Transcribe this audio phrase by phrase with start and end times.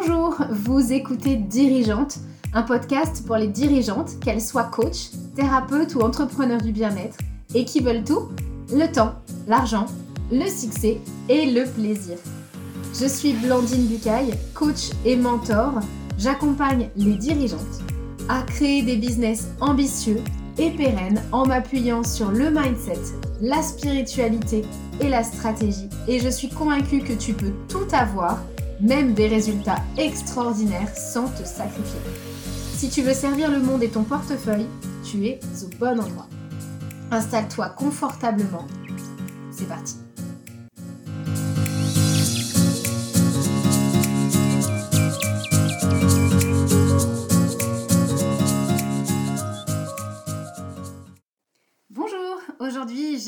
[0.00, 2.18] Bonjour, vous écoutez Dirigeante,
[2.54, 7.18] un podcast pour les dirigeantes, qu'elles soient coach, thérapeutes ou entrepreneurs du bien-être,
[7.54, 8.28] et qui veulent tout
[8.72, 9.14] le temps,
[9.46, 9.86] l'argent,
[10.32, 10.98] le succès
[11.28, 12.16] et le plaisir.
[12.94, 15.80] Je suis Blandine Bucaille, coach et mentor.
[16.16, 17.82] J'accompagne les dirigeantes
[18.28, 20.22] à créer des business ambitieux
[20.56, 23.00] et pérennes en m'appuyant sur le mindset,
[23.42, 24.62] la spiritualité
[25.00, 25.88] et la stratégie.
[26.08, 28.38] Et je suis convaincue que tu peux tout avoir
[28.80, 32.00] même des résultats extraordinaires sans te sacrifier.
[32.74, 34.66] Si tu veux servir le monde et ton portefeuille,
[35.04, 36.28] tu es au bon endroit.
[37.10, 38.66] Installe-toi confortablement.
[39.50, 39.96] C'est parti.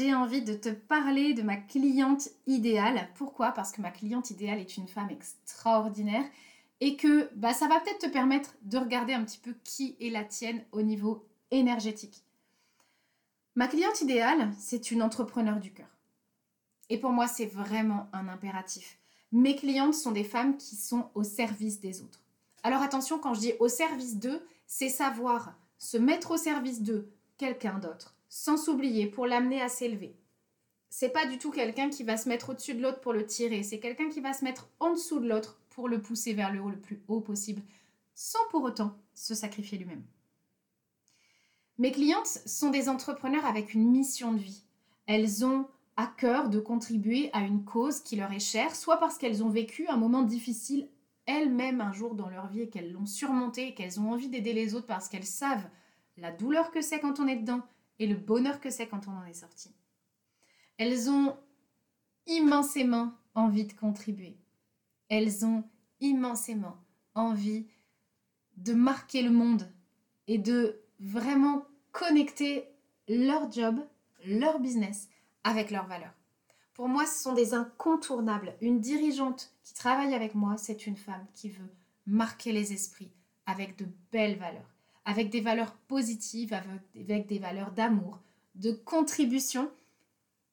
[0.03, 3.09] J'ai envie de te parler de ma cliente idéale.
[3.15, 3.53] Pourquoi?
[3.53, 6.25] Parce que ma cliente idéale est une femme extraordinaire
[6.81, 10.11] et que bah, ça va peut-être te permettre de regarder un petit peu qui est
[10.11, 12.25] la tienne au niveau énergétique.
[13.55, 15.87] Ma cliente idéale, c'est une entrepreneur du cœur.
[16.91, 18.99] Et pour moi, c'est vraiment un impératif.
[19.31, 22.25] Mes clientes sont des femmes qui sont au service des autres.
[22.65, 27.09] Alors attention, quand je dis au service d'eux, c'est savoir se mettre au service de
[27.39, 30.17] quelqu'un d'autre, sans s'oublier pour l'amener à s'élever.
[30.89, 33.63] C'est pas du tout quelqu'un qui va se mettre au-dessus de l'autre pour le tirer,
[33.63, 36.63] c'est quelqu'un qui va se mettre en dessous de l'autre pour le pousser vers le
[36.63, 37.61] haut le plus haut possible,
[38.15, 40.03] sans pour autant se sacrifier lui-même.
[41.77, 44.63] Mes clientes sont des entrepreneurs avec une mission de vie.
[45.05, 45.67] Elles ont
[45.99, 49.51] à cœur de contribuer à une cause qui leur est chère, soit parce qu'elles ont
[49.51, 50.89] vécu un moment difficile
[51.27, 54.55] elles-mêmes un jour dans leur vie et qu'elles l'ont surmonté et qu'elles ont envie d'aider
[54.55, 55.69] les autres parce qu'elles savent
[56.17, 57.61] la douleur que c'est quand on est dedans
[57.99, 59.75] et le bonheur que c'est quand on en est sorti.
[60.79, 61.37] Elles ont
[62.27, 64.37] immensément envie de contribuer.
[65.09, 65.65] Elles ont
[66.01, 66.77] immensément
[67.15, 67.67] envie
[68.57, 69.71] de marquer le monde
[70.27, 72.69] et de vraiment connecter
[73.09, 73.81] leur job,
[74.25, 75.09] leur business
[75.45, 76.15] avec leurs valeurs.
[76.75, 78.55] Pour moi, ce sont des incontournables.
[78.61, 81.73] Une dirigeante qui travaille avec moi, c'est une femme qui veut
[82.07, 83.13] marquer les esprits
[83.47, 84.72] avec de belles valeurs
[85.05, 88.21] avec des valeurs positives, avec des valeurs d'amour,
[88.55, 89.71] de contribution,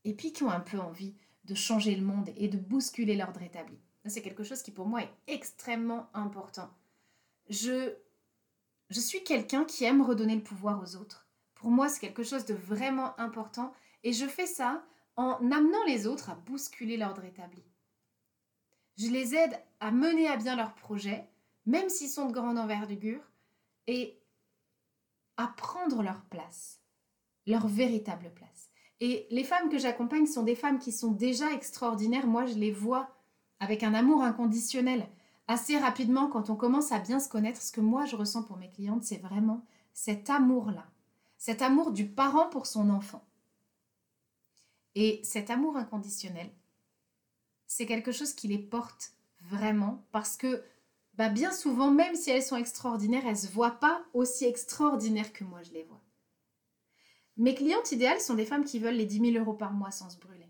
[0.06, 1.16] et puis qui ont un peu envie
[1.46, 3.78] de changer le monde et de bousculer l'ordre établi.
[4.06, 6.70] C'est quelque chose qui pour moi est extrêmement important.
[7.50, 7.94] Je,
[8.90, 11.28] je suis quelqu'un qui aime redonner le pouvoir aux autres.
[11.54, 13.74] Pour moi, c'est quelque chose de vraiment important
[14.04, 14.84] et je fais ça
[15.16, 17.64] en amenant les autres à bousculer l'ordre établi.
[18.98, 21.28] Je les aide à mener à bien leurs projets,
[21.66, 23.22] même s'ils sont de grande envergure,
[23.88, 24.19] et
[25.40, 26.82] à prendre leur place,
[27.48, 28.70] leur véritable place.
[29.00, 32.28] Et les femmes que j'accompagne sont des femmes qui sont déjà extraordinaires.
[32.28, 33.16] Moi, je les vois
[33.62, 35.08] avec un amour inconditionnel.
[35.48, 38.58] Assez rapidement, quand on commence à bien se connaître, ce que moi je ressens pour
[38.58, 40.86] mes clientes, c'est vraiment cet amour-là.
[41.38, 43.26] Cet amour du parent pour son enfant.
[44.96, 46.52] Et cet amour inconditionnel,
[47.66, 50.62] c'est quelque chose qui les porte vraiment parce que
[51.20, 55.34] bah, bien souvent, même si elles sont extraordinaires, elles ne se voient pas aussi extraordinaires
[55.34, 56.00] que moi je les vois.
[57.36, 60.10] Mes clientes idéales sont des femmes qui veulent les 10 000 euros par mois sans
[60.10, 60.48] se brûler.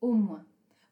[0.00, 0.42] Au moins.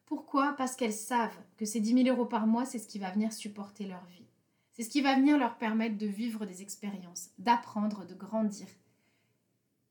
[0.05, 0.53] Pourquoi?
[0.53, 3.33] Parce qu'elles savent que ces 10 000 euros par mois, c'est ce qui va venir
[3.33, 4.27] supporter leur vie.
[4.73, 8.67] C'est ce qui va venir leur permettre de vivre des expériences, d'apprendre, de grandir,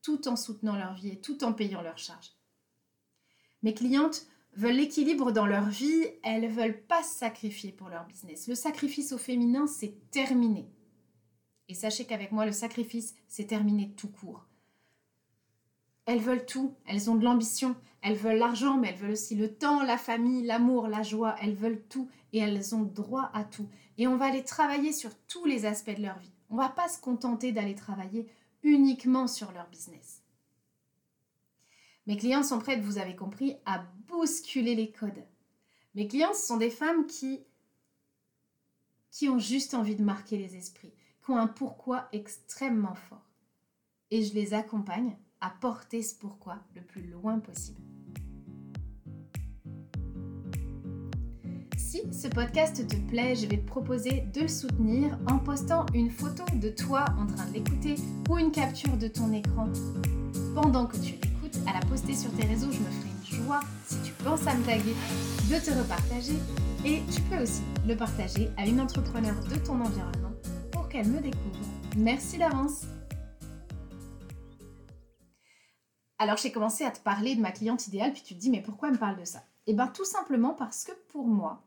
[0.01, 2.31] tout en soutenant leur vie et tout en payant leurs charges.
[3.63, 8.47] Mes clientes veulent l'équilibre dans leur vie, elles veulent pas se sacrifier pour leur business.
[8.47, 10.67] Le sacrifice au féminin, c'est terminé.
[11.67, 14.45] Et sachez qu'avec moi, le sacrifice, c'est terminé tout court.
[16.05, 19.51] Elles veulent tout, elles ont de l'ambition, elles veulent l'argent, mais elles veulent aussi le
[19.51, 23.67] temps, la famille, l'amour, la joie, elles veulent tout et elles ont droit à tout.
[23.97, 26.33] Et on va aller travailler sur tous les aspects de leur vie.
[26.51, 28.27] On va pas se contenter d'aller travailler
[28.61, 30.24] uniquement sur leur business.
[32.07, 35.23] Mes clientes sont prêtes, vous avez compris, à bousculer les codes.
[35.95, 37.39] Mes clientes, sont des femmes qui,
[39.11, 40.93] qui ont juste envie de marquer les esprits,
[41.23, 43.25] qui ont un pourquoi extrêmement fort.
[44.11, 47.81] Et je les accompagne à porter ce pourquoi le plus loin possible.
[51.77, 56.11] Si ce podcast te plaît, je vais te proposer de le soutenir en postant une
[56.11, 57.95] photo de toi en train de l'écouter
[58.29, 59.69] ou une capture de ton écran
[60.53, 61.34] pendant que tu l'écoutes
[61.67, 62.71] à la poster sur tes réseaux.
[62.71, 64.95] Je me ferai une joie si tu penses à me taguer
[65.49, 66.37] de te repartager.
[66.85, 70.31] Et tu peux aussi le partager à une entrepreneur de ton environnement
[70.71, 71.59] pour qu'elle me découvre.
[71.97, 72.83] Merci d'avance.
[76.17, 78.61] Alors j'ai commencé à te parler de ma cliente idéale, puis tu te dis mais
[78.61, 79.43] pourquoi elle me parle de ça?
[79.67, 81.63] Eh bien tout simplement parce que pour moi,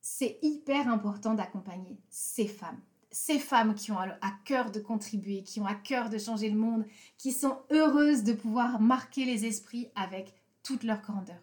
[0.00, 2.80] c'est hyper important d'accompagner ces femmes.
[3.18, 6.58] Ces femmes qui ont à cœur de contribuer, qui ont à cœur de changer le
[6.58, 6.84] monde,
[7.16, 11.40] qui sont heureuses de pouvoir marquer les esprits avec toute leur grandeur.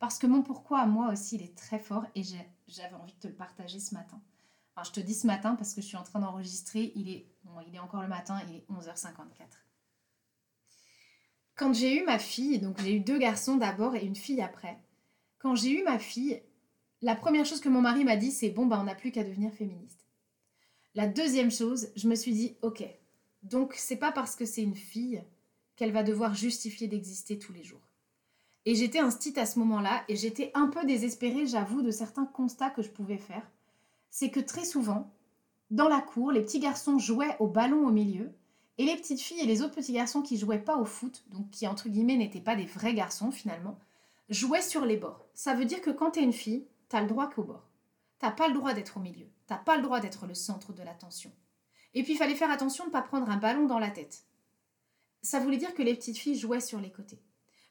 [0.00, 2.24] Parce que mon pourquoi moi aussi, il est très fort et
[2.66, 4.20] j'avais envie de te le partager ce matin.
[4.84, 7.28] Je te dis ce matin parce que je suis en train d'enregistrer, il est,
[7.68, 9.14] il est encore le matin, il est 11h54.
[11.54, 14.82] Quand j'ai eu ma fille, donc j'ai eu deux garçons d'abord et une fille après,
[15.38, 16.42] quand j'ai eu ma fille,
[17.02, 19.22] la première chose que mon mari m'a dit, c'est bon, bah, on n'a plus qu'à
[19.22, 20.03] devenir féministe.
[20.96, 22.84] La deuxième chose, je me suis dit, ok,
[23.42, 25.22] donc c'est pas parce que c'est une fille
[25.74, 27.80] qu'elle va devoir justifier d'exister tous les jours.
[28.64, 32.70] Et j'étais instite à ce moment-là et j'étais un peu désespérée, j'avoue, de certains constats
[32.70, 33.42] que je pouvais faire.
[34.08, 35.10] C'est que très souvent,
[35.72, 38.30] dans la cour, les petits garçons jouaient au ballon au milieu
[38.78, 41.50] et les petites filles et les autres petits garçons qui jouaient pas au foot, donc
[41.50, 43.76] qui entre guillemets n'étaient pas des vrais garçons finalement,
[44.28, 45.26] jouaient sur les bords.
[45.34, 47.68] Ça veut dire que quand tu es une fille, t'as le droit qu'au bord.
[48.20, 49.26] T'as pas le droit d'être au milieu.
[49.46, 51.32] T'as pas le droit d'être le centre de l'attention.
[51.94, 54.24] Et puis il fallait faire attention de ne pas prendre un ballon dans la tête.
[55.22, 57.20] Ça voulait dire que les petites filles jouaient sur les côtés.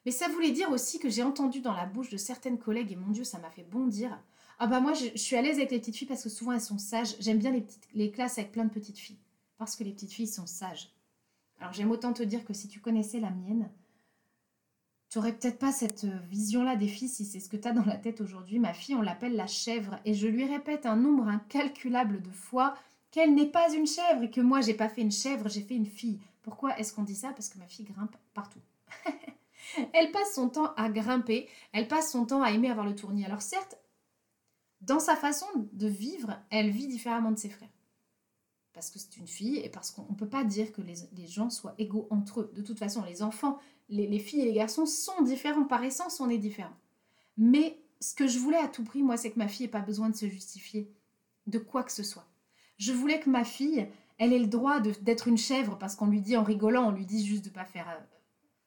[0.06, 2.96] Mais ça voulait dire aussi que j'ai entendu dans la bouche de certaines collègues, et
[2.96, 4.22] mon Dieu, ça m'a fait bondir.
[4.60, 6.62] Ah bah moi, je, suis à l'aise avec les petites filles parce que souvent elles
[6.62, 7.16] sont sages.
[7.20, 7.54] J'aime bien
[7.94, 9.20] les, classes avec plein de petites filles.
[9.58, 10.92] Parce que les petites filles sont sages.
[11.60, 13.70] Alors j'aime autant te dire que si tu connaissais la mienne,
[15.13, 17.86] tu peut-être pas cette euh, vision-là des filles si c'est ce que tu as dans
[17.86, 18.57] la tête aujourd'hui.
[18.57, 22.75] Ma fille, on l'appelle la chèvre et je lui répète un nombre incalculable de fois
[23.12, 25.75] qu'elle n'est pas une chèvre et que moi, j'ai pas fait une chèvre, j'ai fait
[25.75, 26.19] une fille.
[26.42, 27.30] Pourquoi est-ce qu'on dit ça?
[27.30, 28.60] Parce que ma fille grimpe partout.
[29.94, 33.24] elle passe son temps à grimper, elle passe son temps à aimer avoir le tournis.
[33.24, 33.77] Alors certes,
[34.81, 37.69] dans sa façon de vivre, elle vit différemment de ses frères.
[38.74, 41.28] Parce que c'est une fille et parce qu'on ne peut pas dire que les, les
[41.28, 42.52] gens soient égaux entre eux.
[42.56, 43.60] De toute façon, les enfants
[43.90, 45.64] les, filles et les garçons sont différents.
[45.64, 46.75] Par essence, on est différents.
[47.38, 49.81] Mais ce que je voulais à tout prix, moi, c'est que ma fille n'ait pas
[49.81, 50.92] besoin de se justifier
[51.48, 52.28] de quoi que ce soit.
[52.78, 53.88] Je voulais que ma fille,
[54.18, 57.06] elle ait le droit d'être une chèvre parce qu'on lui dit en rigolant, on lui
[57.06, 58.02] dit juste de ne pas faire euh,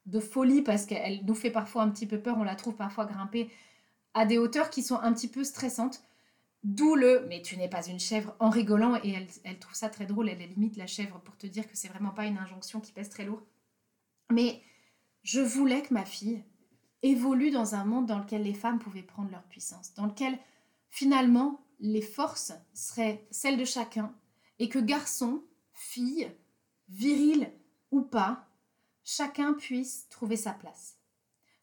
[0.06, 3.06] de folie parce qu'elle nous fait parfois un petit peu peur, on la trouve parfois
[3.06, 3.50] grimper
[4.14, 6.02] à des hauteurs qui sont un petit peu stressantes.
[6.66, 9.88] D'où le mais tu n'es pas une chèvre en rigolant et elle, elle trouve ça
[9.88, 12.80] très drôle, elle limite la chèvre pour te dire que c'est vraiment pas une injonction
[12.80, 13.40] qui pèse très lourd.
[14.32, 14.60] Mais
[15.22, 16.42] je voulais que ma fille
[17.04, 20.40] évolue dans un monde dans lequel les femmes pouvaient prendre leur puissance, dans lequel
[20.90, 24.12] finalement les forces seraient celles de chacun
[24.58, 26.32] et que garçon, fille,
[26.88, 27.48] viril
[27.92, 28.48] ou pas,
[29.04, 30.98] chacun puisse trouver sa place.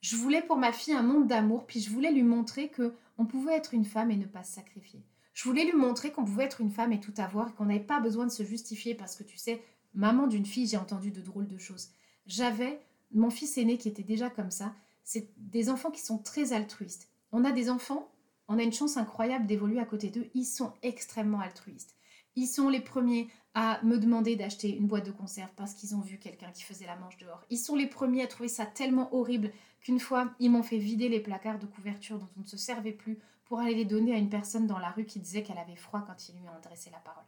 [0.03, 3.25] Je voulais pour ma fille un monde d'amour, puis je voulais lui montrer que on
[3.25, 5.01] pouvait être une femme et ne pas se sacrifier.
[5.33, 8.01] Je voulais lui montrer qu'on pouvait être une femme et tout avoir, qu'on n'avait pas
[8.01, 9.63] besoin de se justifier parce que tu sais,
[9.93, 11.87] maman d'une fille, j'ai entendu de drôles de choses.
[12.25, 12.81] J'avais
[13.13, 17.07] mon fils aîné qui était déjà comme ça, c'est des enfants qui sont très altruistes.
[17.31, 18.11] On a des enfants,
[18.49, 21.95] on a une chance incroyable d'évoluer à côté d'eux, ils sont extrêmement altruistes.
[22.35, 26.01] Ils sont les premiers à me demander d'acheter une boîte de conserve parce qu'ils ont
[26.01, 27.43] vu quelqu'un qui faisait la manche dehors.
[27.49, 29.51] Ils sont les premiers à trouver ça tellement horrible
[29.81, 32.91] qu'une fois, ils m'ont fait vider les placards de couverture dont on ne se servait
[32.91, 35.75] plus pour aller les donner à une personne dans la rue qui disait qu'elle avait
[35.75, 37.25] froid quand ils lui ont adressé la parole.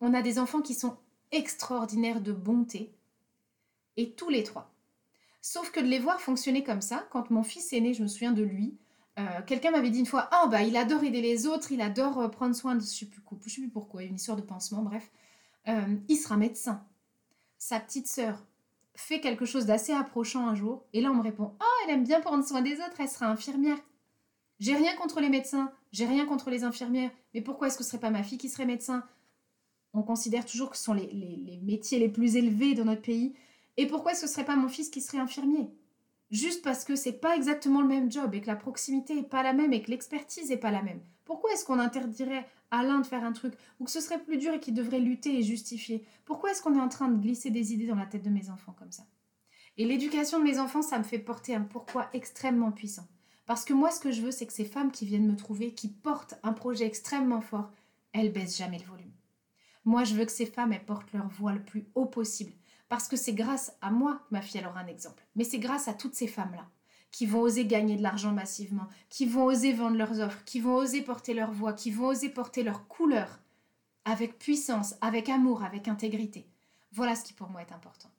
[0.00, 0.96] On a des enfants qui sont
[1.30, 2.90] extraordinaires de bonté,
[3.96, 4.72] et tous les trois,
[5.40, 8.08] Sauf que de les voir fonctionner comme ça, quand mon fils est né, je me
[8.08, 8.76] souviens de lui,
[9.18, 12.20] euh, quelqu'un m'avait dit une fois Ah, bah, il adore aider les autres, il adore
[12.20, 12.80] euh, prendre soin de.
[12.80, 15.10] Je ne sais, plus, sais plus pourquoi, une histoire de pansement, bref.
[15.66, 16.84] Euh, il sera médecin.
[17.58, 18.44] Sa petite sœur
[18.94, 22.04] fait quelque chose d'assez approchant un jour, et là, on me répond Ah, elle aime
[22.04, 23.78] bien prendre soin des autres, elle sera infirmière.
[24.60, 27.90] J'ai rien contre les médecins, j'ai rien contre les infirmières, mais pourquoi est-ce que ce
[27.90, 29.04] serait pas ma fille qui serait médecin?
[29.94, 33.34] On considère toujours que ce sont les, les métiers les plus élevés dans notre pays.
[33.76, 35.70] Et pourquoi ce serait pas mon fils qui serait infirmier?
[36.30, 39.42] Juste parce que c'est pas exactement le même job et que la proximité est pas
[39.42, 41.00] la même et que l'expertise est pas la même.
[41.24, 44.36] Pourquoi est-ce qu'on interdirait à l'un de faire un truc ou que ce serait plus
[44.36, 46.04] dur et qu'il devrait lutter et justifier?
[46.26, 48.50] Pourquoi est-ce qu'on est en train de glisser des idées dans la tête de mes
[48.50, 49.06] enfants comme ça?
[49.78, 53.06] Et l'éducation de mes enfants, ça me fait porter un pourquoi extrêmement puissant.
[53.46, 55.72] Parce que moi, ce que je veux, c'est que ces femmes qui viennent me trouver,
[55.72, 57.70] qui portent un projet extrêmement fort,
[58.12, 59.12] elles baissent jamais le volume.
[59.84, 62.52] Moi, je veux que ces femmes, elles portent leur voix le plus haut possible
[62.88, 65.24] parce que c'est grâce à moi ma fille, aura un exemple.
[65.36, 66.68] Mais c'est grâce à toutes ces femmes-là
[67.10, 70.76] qui vont oser gagner de l'argent massivement, qui vont oser vendre leurs offres, qui vont
[70.76, 73.40] oser porter leur voix, qui vont oser porter leur couleur
[74.04, 76.46] avec puissance, avec amour, avec intégrité.
[76.92, 78.10] Voilà ce qui pour moi est important.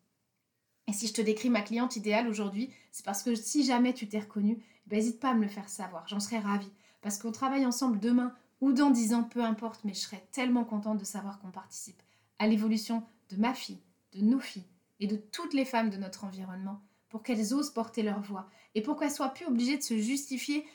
[0.88, 4.08] Et si je te décris ma cliente idéale aujourd'hui, c'est parce que si jamais tu
[4.08, 6.08] t'es reconnue, eh ben, n'hésite pas à me le faire savoir.
[6.08, 6.72] J'en serais ravie.
[7.02, 10.66] Parce qu'on travaille ensemble demain ou dans dix ans, peu importe, mais je serais tellement
[10.66, 12.02] contente de savoir qu'on participe
[12.40, 13.80] à l'évolution de ma fille,
[14.14, 14.68] de nos filles
[15.00, 18.82] et de toutes les femmes de notre environnement pour qu'elles osent porter leur voix et
[18.82, 20.66] pour qu'elles soient plus obligées de se justifier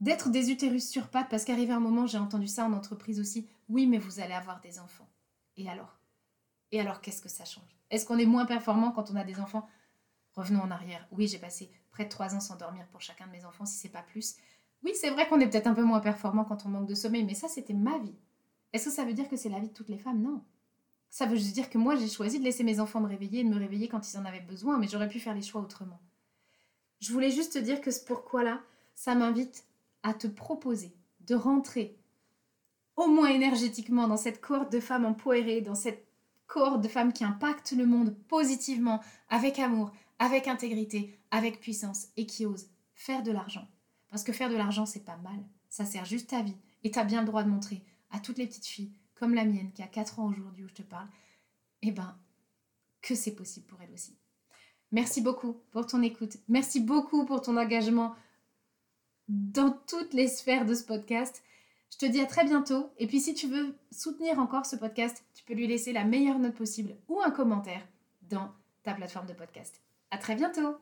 [0.00, 3.46] d'être des utérus sur pattes, parce qu'arrivé un moment, j'ai entendu ça en entreprise aussi,
[3.68, 5.08] oui, mais vous allez avoir des enfants.
[5.56, 5.98] Et alors?
[6.72, 7.76] Et alors, qu'est-ce que ça change?
[7.90, 9.68] Est-ce qu'on est moins performant quand on a des enfants?
[10.32, 11.06] Revenons en arrière.
[11.10, 13.76] Oui, j'ai passé près de trois ans sans dormir pour chacun de mes enfants, si
[13.76, 14.36] c'est pas plus.
[14.82, 17.24] Oui, c'est vrai qu'on est peut-être un peu moins performant quand on manque de sommeil,
[17.24, 18.16] mais ça, c'était ma vie.
[18.72, 20.22] Est-ce que ça veut dire que c'est la vie de toutes les femmes?
[20.22, 20.42] Non.
[21.10, 23.44] Ça veut juste dire que moi, j'ai choisi de laisser mes enfants me réveiller et
[23.44, 26.00] de me réveiller quand ils en avaient besoin, mais j'aurais pu faire les choix autrement.
[27.00, 28.60] Je voulais juste te dire que ce pourquoi-là,
[28.94, 29.64] ça m'invite
[30.02, 30.94] à te proposer
[31.26, 31.96] de rentrer
[32.96, 36.06] au moins énergétiquement dans cette cohorte de femmes empoirées, dans cette
[36.46, 42.26] cohorte de femmes qui impactent le monde positivement, avec amour, avec intégrité, avec puissance et
[42.26, 43.66] qui osent faire de l'argent.
[44.10, 45.40] Parce que faire de l'argent, c'est pas mal.
[45.68, 46.56] Ça sert juste ta vie.
[46.82, 49.44] Et tu as bien le droit de montrer à toutes les petites filles, comme la
[49.44, 51.06] mienne, qui a 4 ans aujourd'hui où je te parle,
[51.82, 52.16] eh ben,
[53.02, 54.16] que c'est possible pour elle aussi.
[54.92, 56.38] Merci beaucoup pour ton écoute.
[56.48, 58.16] Merci beaucoup pour ton engagement
[59.28, 61.44] dans toutes les sphères de ce podcast.
[61.92, 62.90] Je te dis à très bientôt.
[62.98, 66.38] Et puis si tu veux soutenir encore ce podcast, tu peux lui laisser la meilleure
[66.38, 67.86] note possible ou un commentaire
[68.22, 68.50] dans
[68.82, 69.82] ta plateforme de podcast.
[70.10, 70.76] À très bientôt